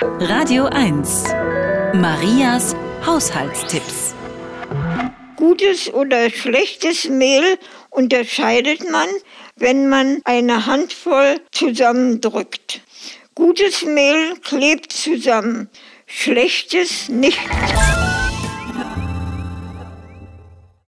Radio 0.00 0.66
1. 0.66 1.24
Marias 1.94 2.76
Haushaltstipps. 3.04 4.14
Gutes 5.34 5.92
oder 5.92 6.30
schlechtes 6.30 7.08
Mehl 7.08 7.58
unterscheidet 7.90 8.88
man, 8.88 9.08
wenn 9.56 9.88
man 9.88 10.20
eine 10.22 10.66
Handvoll 10.66 11.40
zusammendrückt. 11.50 12.80
Gutes 13.34 13.82
Mehl 13.82 14.36
klebt 14.36 14.92
zusammen, 14.92 15.68
schlechtes 16.06 17.08
nicht. 17.08 17.40